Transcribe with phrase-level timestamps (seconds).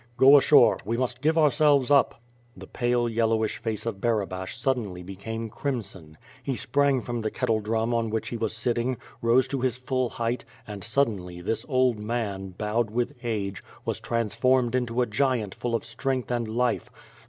[0.17, 0.79] "(jro ashore.
[0.83, 2.19] We must give ourselves up."
[2.57, 6.17] The pale, yellowish face of Barabash suddenly became crimson.
[6.41, 10.09] He sprang from the kettle drum on which* he was sitting, rose to his full
[10.09, 15.75] height and, suddenly, this old man, bowed with age, was transformed into a giant full
[15.75, 16.89] of strength and life.